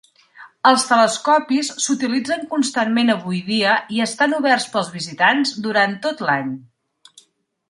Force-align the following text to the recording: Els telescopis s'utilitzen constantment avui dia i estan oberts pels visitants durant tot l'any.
Els 0.69 0.83
telescopis 0.91 1.69
s'utilitzen 1.83 2.41
constantment 2.53 3.13
avui 3.17 3.43
dia 3.51 3.75
i 3.97 4.01
estan 4.07 4.35
oberts 4.39 4.67
pels 4.73 4.91
visitants 4.97 5.55
durant 5.69 5.95
tot 6.09 6.25
l'any. 6.31 6.51